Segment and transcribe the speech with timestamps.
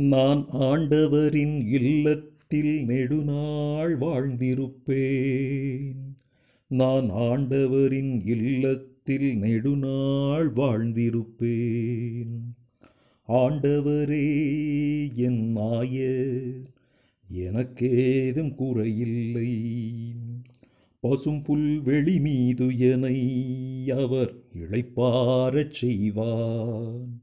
[0.00, 6.14] நான் ஆண்டவரின் இல்லத்தில் நெடுநாள் வாழ்ந்திருப்பேன்.
[6.66, 12.54] நான் ஆண்டவரின் இல்லத்தில் நெடுநாள் வாழ்ந்திருப்பேன்.
[13.28, 16.70] ஆண்டவரே என் நாயர்
[17.32, 19.74] எனக்கேதும் குறையில்லை.
[21.00, 27.20] பசும் புல்வெளி மீது எனை அவர் இளைப்பாரச் செய்வான்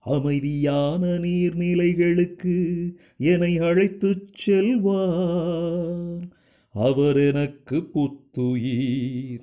[0.00, 6.28] அமைதியான நீர்நிலைகளுக்கு என்னை அழைத்துச் செல்வார்.
[6.72, 9.40] அவர் எனக்கு புத்துயிர்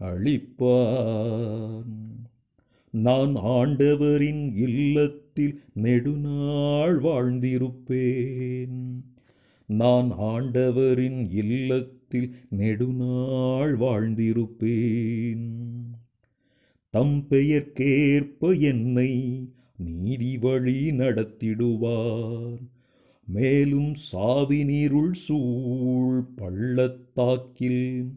[0.00, 1.84] அளிப்பார்.
[2.90, 9.00] நான் ஆண்டவரின் இல்லத்தில் நெடுநாள் வாழ்ந்திருப்பேன்.
[9.66, 15.50] நான் ஆண்டவரின் இல்லத்தில் நெடுநாள் வாழ்ந்திருப்பேன்.
[16.90, 19.44] தம் பெயர்க்கேற்ப என்னை
[19.84, 22.60] நீதி வழி நடத்திடுவார்
[23.26, 28.12] மேலும் சாவினீருள் சூழ் பள்ளத்தாக்கில்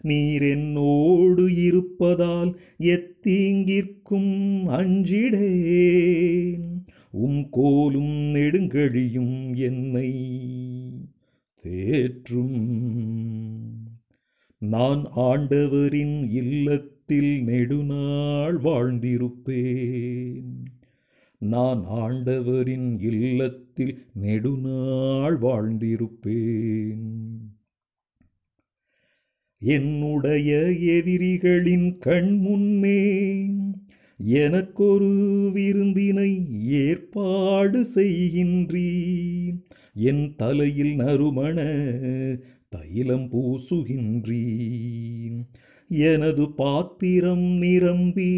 [0.00, 6.80] நீர் என்னோடு இருப்பதால் எத்தீங்கிற்கும் அஞ்சிடேன்.
[7.10, 10.12] உம் கோலும் நெடுங்கழியும் என்னை
[11.64, 12.72] தேற்றும்.
[14.62, 20.50] நான் ஆண்டவரின் இல்லத்தில் நெடுநாள் வாழ்ந்திருப்பேன்.
[21.38, 27.02] நான் ஆண்டவரின் இல்லத்தில் நெடுநாள் வாழ்ந்திருப்பேன்.
[29.58, 33.50] என்னுடைய எதிரிகளின் கண் முன்னே
[34.18, 38.90] எனக்கொரு விருந்தினை ஏற்பாடு செய்கின்றீ
[39.94, 41.58] என் தலையில் நறுமண
[42.72, 45.46] தைலம் பூசுகின்றீன்.
[45.88, 48.34] எனது பாத்திரம் நிரம்பி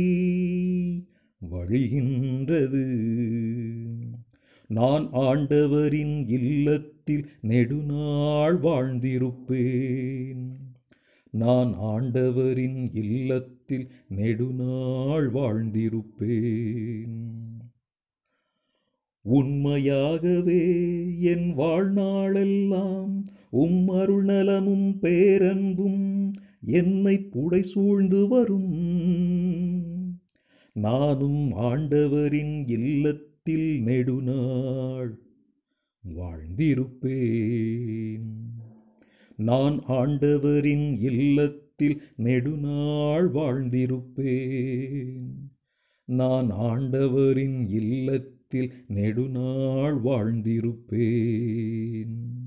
[1.50, 2.86] வழிகின்றது.
[4.68, 10.52] நான் ஆண்டவரின் இல்லத்தில் நெடுநாள் வாழ்ந்திருப்பேன்.
[11.30, 17.33] நான் ஆண்டவரின் இல்லத்தில் நெடுநாள் வாழ்ந்திருப்பேன்.
[19.22, 20.64] உண்மையாகவே
[21.20, 30.12] என் வாழ்நாளெல்லாம் உம் அருள்நலமும் பேரன்பும் என்னை புடை சூழ்ந்து வரும்.
[30.72, 35.18] நானும் ஆண்டவரின் இல்லத்தில் நெடுநாள்
[36.16, 38.30] வாழ்ந்திருப்பேன்.
[39.36, 45.48] நான் ஆண்டவரின் இல்லத்தில் நெடுநாள் வாழ்ந்திருப்பேன்.
[46.04, 52.43] நான் ஆண்டவரின் இல்லத்தில் நெடுநாள் வாழ்ந்திருப்பேன்.